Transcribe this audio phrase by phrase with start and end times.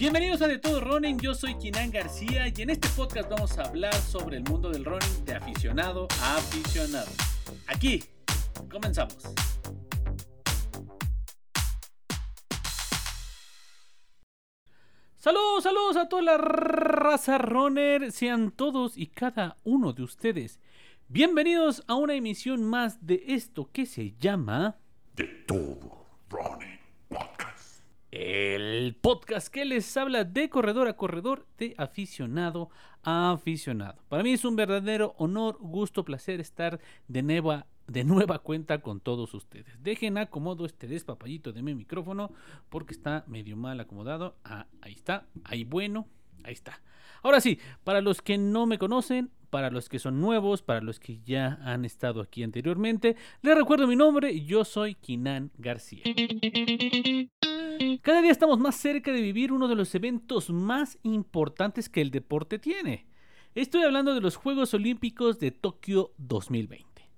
[0.00, 3.64] Bienvenidos a De Todo Running, yo soy Kinan García y en este podcast vamos a
[3.64, 7.10] hablar sobre el mundo del running de aficionado a aficionado.
[7.66, 8.02] Aquí,
[8.70, 9.18] comenzamos.
[15.16, 20.60] Saludos, saludos a toda la raza runner, sean todos y cada uno de ustedes
[21.08, 24.78] bienvenidos a una emisión más de esto que se llama
[25.14, 26.79] De Todo Running.
[28.10, 32.70] El podcast que les habla de corredor a corredor, de aficionado
[33.02, 34.02] a aficionado.
[34.08, 39.00] Para mí es un verdadero honor, gusto, placer estar de nueva, de nueva cuenta con
[39.00, 39.82] todos ustedes.
[39.82, 42.32] Dejen acomodo este despapallito de mi micrófono
[42.68, 44.36] porque está medio mal acomodado.
[44.44, 46.08] Ah, ahí está, ahí bueno,
[46.42, 46.80] ahí está.
[47.22, 51.00] Ahora sí, para los que no me conocen, para los que son nuevos, para los
[51.00, 56.02] que ya han estado aquí anteriormente, les recuerdo mi nombre, yo soy Kinan García.
[58.02, 62.10] Cada día estamos más cerca de vivir uno de los eventos más importantes que el
[62.10, 63.06] deporte tiene.
[63.54, 67.08] Estoy hablando de los Juegos Olímpicos de Tokio 2020.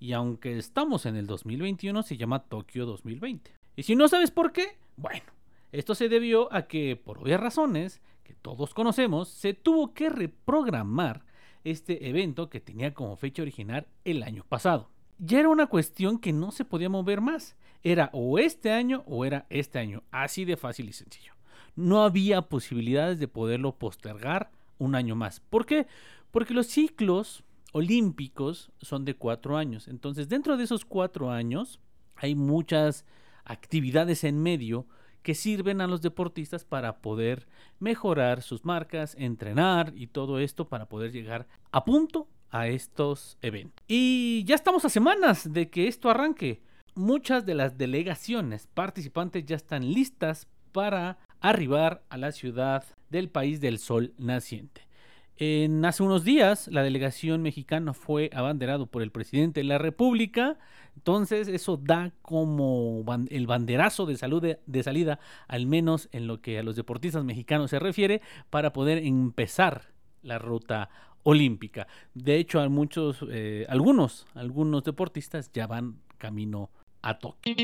[0.00, 3.50] Y aunque estamos en el 2021, se llama Tokio 2020.
[3.76, 5.26] Y si no sabes por qué, bueno,
[5.72, 11.26] esto se debió a que, por obvias razones, que todos conocemos, se tuvo que reprogramar
[11.64, 14.88] este evento que tenía como fecha original el año pasado.
[15.18, 17.56] Ya era una cuestión que no se podía mover más.
[17.82, 20.02] Era o este año o era este año.
[20.10, 21.34] Así de fácil y sencillo.
[21.74, 25.40] No había posibilidades de poderlo postergar un año más.
[25.40, 25.86] ¿Por qué?
[26.30, 29.88] Porque los ciclos olímpicos son de cuatro años.
[29.88, 31.80] Entonces, dentro de esos cuatro años
[32.16, 33.04] hay muchas
[33.44, 34.86] actividades en medio
[35.22, 37.48] que sirven a los deportistas para poder
[37.80, 43.84] mejorar sus marcas, entrenar y todo esto para poder llegar a punto a estos eventos.
[43.86, 46.62] Y ya estamos a semanas de que esto arranque.
[46.94, 53.60] Muchas de las delegaciones participantes ya están listas para arribar a la ciudad del país
[53.60, 54.88] del sol naciente.
[55.40, 60.58] En hace unos días la delegación mexicana fue abanderado por el presidente de la República,
[60.96, 66.58] entonces eso da como el banderazo de, salud de salida, al menos en lo que
[66.58, 68.20] a los deportistas mexicanos se refiere,
[68.50, 69.92] para poder empezar
[70.22, 70.90] la ruta
[71.28, 71.86] olímpica.
[72.14, 76.70] De hecho, muchos, eh, algunos, algunos deportistas ya van camino
[77.02, 77.54] a Tokio.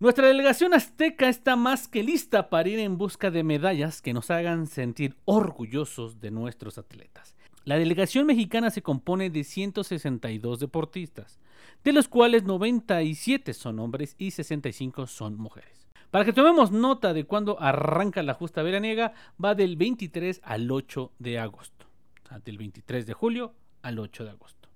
[0.00, 4.32] Nuestra delegación azteca está más que lista para ir en busca de medallas que nos
[4.32, 7.36] hagan sentir orgullosos de nuestros atletas.
[7.64, 11.38] La delegación mexicana se compone de 162 deportistas,
[11.84, 15.79] de los cuales 97 son hombres y 65 son mujeres.
[16.10, 19.12] Para que tomemos nota de cuándo arranca la justa veraniega,
[19.42, 21.86] va del 23 al 8 de agosto.
[22.24, 24.68] O sea, del 23 de julio al 8 de agosto.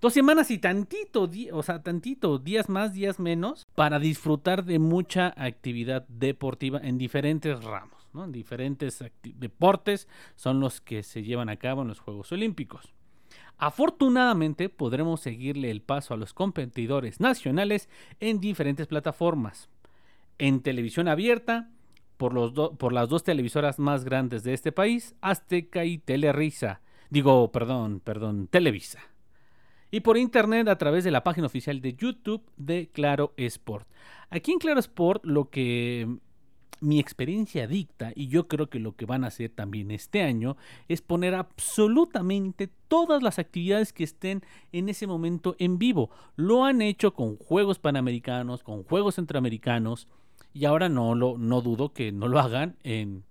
[0.00, 5.32] Dos semanas y tantito, o sea, tantito, días más, días menos, para disfrutar de mucha
[5.36, 8.08] actividad deportiva en diferentes ramos.
[8.14, 12.92] En diferentes deportes son los que se llevan a cabo en los Juegos Olímpicos.
[13.58, 19.68] Afortunadamente podremos seguirle el paso a los competidores nacionales en diferentes plataformas.
[20.38, 21.70] En televisión abierta,
[22.16, 26.80] por, los por las dos televisoras más grandes de este país, Azteca y Telerisa.
[27.10, 29.00] Digo, perdón, perdón, Televisa
[29.92, 33.86] y por internet a través de la página oficial de YouTube de Claro Sport.
[34.30, 36.18] Aquí en Claro Sport lo que
[36.80, 40.56] mi experiencia dicta y yo creo que lo que van a hacer también este año
[40.88, 44.42] es poner absolutamente todas las actividades que estén
[44.72, 46.10] en ese momento en vivo.
[46.36, 50.08] Lo han hecho con Juegos Panamericanos, con Juegos Centroamericanos
[50.52, 53.24] y ahora no lo no dudo que no lo hagan en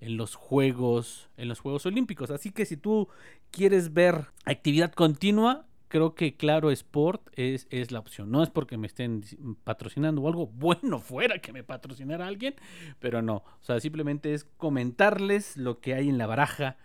[0.00, 2.30] en los juegos en los Juegos Olímpicos.
[2.30, 3.08] Así que si tú
[3.50, 8.30] quieres ver actividad continua, creo que Claro Sport es, es la opción.
[8.30, 9.24] No es porque me estén
[9.64, 12.54] patrocinando o algo bueno fuera que me patrocinara alguien,
[13.00, 13.36] pero no.
[13.36, 16.76] O sea, simplemente es comentarles lo que hay en la baraja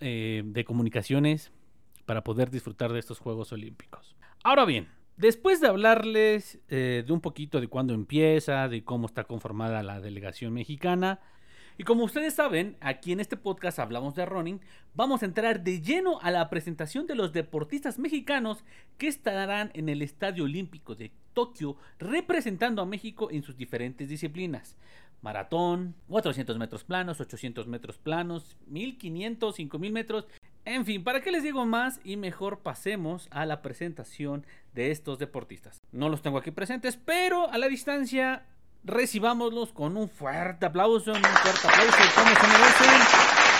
[0.00, 1.52] eh, de comunicaciones
[2.06, 4.16] para poder disfrutar de estos Juegos Olímpicos.
[4.42, 9.24] Ahora bien, después de hablarles eh, de un poquito de cuándo empieza, de cómo está
[9.24, 11.20] conformada la delegación mexicana,
[11.76, 14.60] y como ustedes saben, aquí en este podcast hablamos de running,
[14.94, 18.64] vamos a entrar de lleno a la presentación de los deportistas mexicanos
[18.96, 24.76] que estarán en el Estadio Olímpico de Tokio representando a México en sus diferentes disciplinas.
[25.20, 30.26] Maratón, 400 metros planos, 800 metros planos, 1500, 5000 metros.
[30.66, 32.00] En fin, ¿para qué les digo más?
[32.04, 35.82] Y mejor pasemos a la presentación de estos deportistas.
[35.92, 38.46] No los tengo aquí presentes, pero a la distancia
[38.82, 41.98] recibámoslos con un fuerte aplauso, un fuerte aplauso.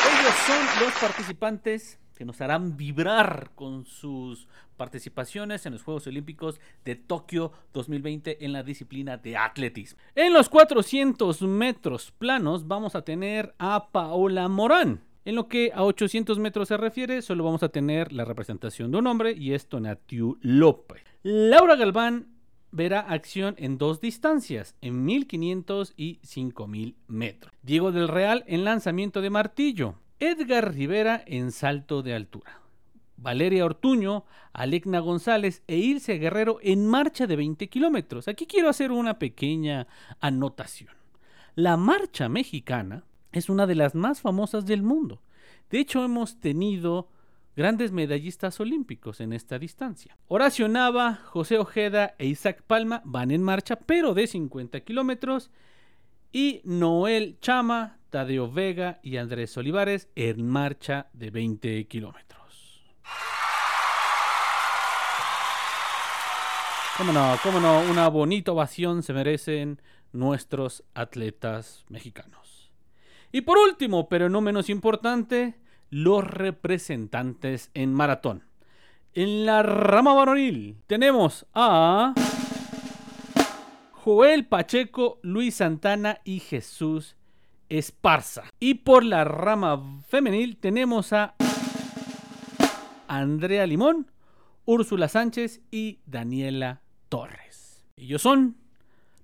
[0.05, 6.61] Ellos son los participantes que nos harán vibrar con sus participaciones en los Juegos Olímpicos
[6.85, 10.01] de Tokio 2020 en la disciplina de atletismo.
[10.15, 15.03] En los 400 metros planos vamos a tener a Paola Morán.
[15.25, 18.99] En lo que a 800 metros se refiere, solo vamos a tener la representación de
[18.99, 21.03] un hombre y es Tonatiu López.
[21.23, 22.29] Laura Galván
[22.71, 27.55] verá acción en dos distancias, en 1500 y 5000 metros.
[27.63, 29.95] Diego del Real en lanzamiento de martillo.
[30.21, 32.61] Edgar Rivera en salto de altura.
[33.17, 38.29] Valeria Ortuño, Alecna González e Ilse Guerrero en marcha de 20 kilómetros.
[38.29, 39.87] Aquí quiero hacer una pequeña
[40.21, 40.91] anotación.
[41.55, 45.21] La marcha mexicana es una de las más famosas del mundo.
[45.71, 47.09] De hecho, hemos tenido
[47.57, 50.17] grandes medallistas olímpicos en esta distancia.
[50.29, 55.51] Horacio Nava, José Ojeda e Isaac Palma van en marcha, pero de 50 kilómetros.
[56.33, 62.85] Y Noel Chama, Tadeo Vega y Andrés Olivares en marcha de 20 kilómetros.
[66.97, 69.83] Cómo no, cómo no, una bonita ovación se merecen
[70.13, 72.54] nuestros atletas mexicanos.
[73.35, 75.57] Y por último, pero no menos importante,
[75.91, 78.45] los representantes en maratón.
[79.13, 82.15] En la rama varonil tenemos a
[83.91, 87.17] Joel Pacheco, Luis Santana y Jesús
[87.69, 88.45] Esparza.
[88.61, 91.35] Y por la rama femenil tenemos a
[93.09, 94.13] Andrea Limón,
[94.65, 97.85] Úrsula Sánchez y Daniela Torres.
[97.97, 98.59] Ellos son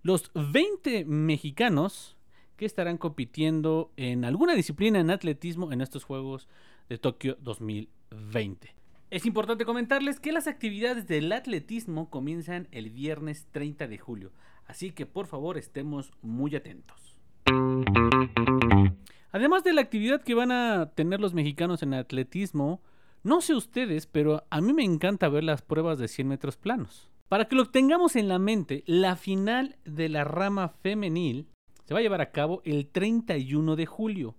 [0.02, 2.16] los 20 mexicanos
[2.60, 6.46] que estarán compitiendo en alguna disciplina en atletismo en estos Juegos
[6.90, 8.74] de Tokio 2020.
[9.10, 14.30] Es importante comentarles que las actividades del atletismo comienzan el viernes 30 de julio,
[14.66, 17.16] así que por favor estemos muy atentos.
[19.32, 22.82] Además de la actividad que van a tener los mexicanos en atletismo,
[23.22, 27.10] no sé ustedes, pero a mí me encanta ver las pruebas de 100 metros planos.
[27.30, 31.46] Para que lo tengamos en la mente, la final de la rama femenil
[31.90, 34.36] se va a llevar a cabo el 31 de julio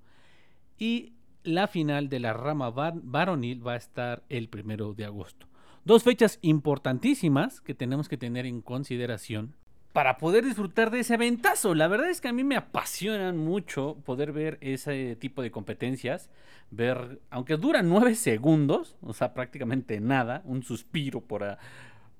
[0.78, 1.12] y
[1.44, 5.48] la final de la rama varonil va a estar el 1 de agosto.
[5.84, 9.58] Dos fechas importantísimas que tenemos que tener en consideración
[9.92, 11.76] para poder disfrutar de ese aventazo.
[11.76, 16.30] La verdad es que a mí me apasionan mucho poder ver ese tipo de competencias.
[16.70, 21.58] Ver, aunque duran nueve segundos, o sea, prácticamente nada, un suspiro por,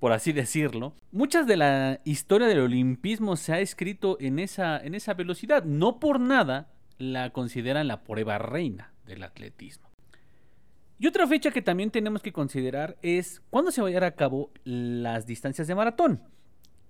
[0.02, 0.96] por así decirlo.
[1.12, 5.64] Muchas de la historia del olimpismo se ha escrito en esa, en esa velocidad.
[5.64, 9.92] No por nada la consideran la prueba reina del atletismo.
[10.98, 15.28] Y otra fecha que también tenemos que considerar es cuándo se llevar a cabo las
[15.28, 16.24] distancias de maratón.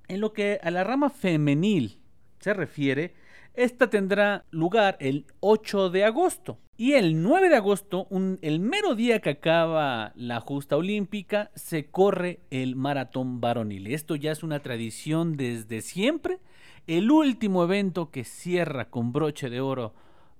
[0.07, 1.99] En lo que a la rama femenil
[2.39, 3.13] se refiere,
[3.53, 6.59] esta tendrá lugar el 8 de agosto.
[6.77, 8.07] Y el 9 de agosto,
[8.41, 13.87] el mero día que acaba la justa olímpica, se corre el maratón varonil.
[13.87, 16.39] Esto ya es una tradición desde siempre.
[16.87, 19.93] El último evento que cierra con broche de oro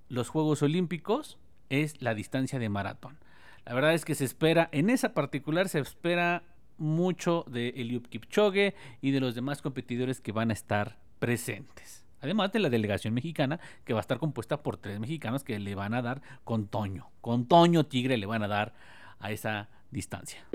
[0.10, 1.38] los Juegos Olímpicos
[1.70, 3.20] es la distancia de maratón.
[3.66, 6.44] La verdad es que se espera, en esa particular se espera
[6.78, 12.01] mucho de Eliud Kipchoge y de los demás competidores que van a estar presentes.
[12.22, 15.76] Además de la delegación mexicana, que va a estar compuesta por tres mexicanos que le
[15.76, 17.10] van a dar con Toño.
[17.20, 18.74] Con Toño Tigre le van a dar
[19.20, 20.46] a esa distancia.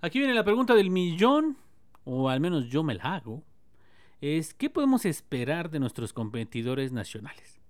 [0.00, 1.56] Aquí viene la pregunta del millón,
[2.04, 3.42] o al menos yo me la hago.
[4.20, 7.60] Es, ¿qué podemos esperar de nuestros competidores nacionales?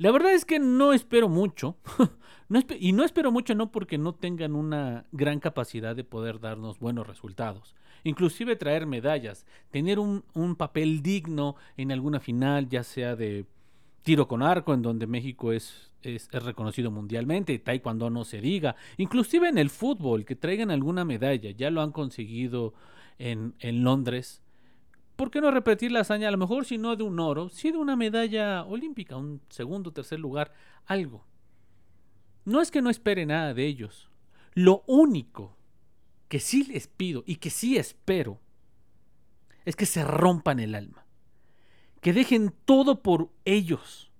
[0.00, 1.76] La verdad es que no espero mucho.
[2.80, 7.06] y no espero mucho no porque no tengan una gran capacidad de poder darnos buenos
[7.06, 7.76] resultados.
[8.02, 10.22] Inclusive traer medallas, tener un,
[10.56, 13.44] papel digno en alguna final, ya sea de,
[14.00, 18.76] tiro con arco, en donde México es, es, es, reconocido mundialmente, taekwondo no se diga,
[18.96, 22.72] inclusive en el fútbol, que traigan alguna medalla, ya lo han conseguido
[23.18, 24.40] en Londres.
[25.20, 26.28] ¿Por qué no repetir la hazaña?
[26.28, 29.92] A lo mejor si no de un oro, sí de una medalla olímpica, un segundo,
[29.92, 30.50] tercer lugar,
[30.86, 31.26] algo.
[32.46, 34.08] No es que no espere nada de ellos.
[34.54, 35.58] Lo único
[36.28, 38.40] que sí les pido y que sí espero
[39.66, 41.04] es que se rompan el alma.
[42.00, 44.10] Que dejen todo por ellos,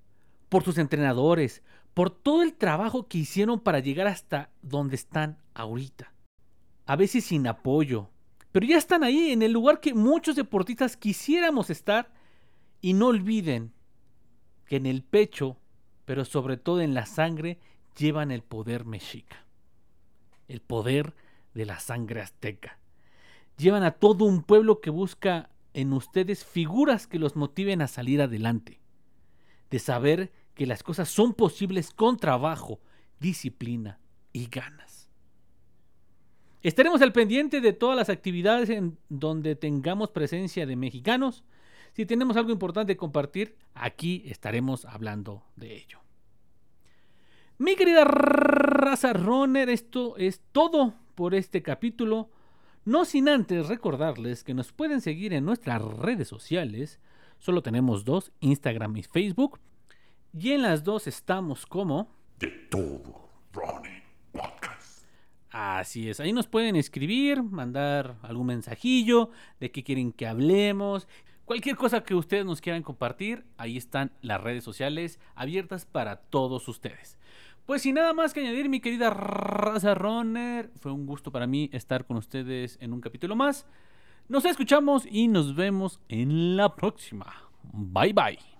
[0.50, 1.62] por sus entrenadores,
[1.94, 6.12] por todo el trabajo que hicieron para llegar hasta donde están ahorita.
[6.84, 8.10] A veces sin apoyo,
[8.52, 12.10] pero ya están ahí en el lugar que muchos deportistas quisiéramos estar
[12.80, 13.72] y no olviden
[14.66, 15.56] que en el pecho,
[16.04, 17.58] pero sobre todo en la sangre,
[17.96, 19.44] llevan el poder mexica,
[20.48, 21.14] el poder
[21.54, 22.78] de la sangre azteca.
[23.56, 28.22] Llevan a todo un pueblo que busca en ustedes figuras que los motiven a salir
[28.22, 28.80] adelante,
[29.70, 32.80] de saber que las cosas son posibles con trabajo,
[33.20, 34.00] disciplina
[34.32, 34.89] y ganas.
[36.62, 41.42] Estaremos al pendiente de todas las actividades en donde tengamos presencia de mexicanos.
[41.92, 46.00] Si tenemos algo importante que compartir, aquí estaremos hablando de ello.
[47.56, 52.30] Mi querida raza runner, esto es todo por este capítulo.
[52.84, 57.00] No sin antes recordarles que nos pueden seguir en nuestras redes sociales.
[57.38, 59.60] Solo tenemos dos, Instagram y Facebook.
[60.32, 62.08] Y en las dos estamos como...
[62.38, 63.99] De todo, Running.
[65.50, 71.08] Así es, ahí nos pueden escribir, mandar algún mensajillo de qué quieren que hablemos.
[71.44, 76.68] Cualquier cosa que ustedes nos quieran compartir, ahí están las redes sociales abiertas para todos
[76.68, 77.18] ustedes.
[77.66, 81.68] Pues sin nada más que añadir, mi querida raza runner, fue un gusto para mí
[81.72, 83.66] estar con ustedes en un capítulo más.
[84.28, 87.50] Nos escuchamos y nos vemos en la próxima.
[87.72, 88.59] Bye bye.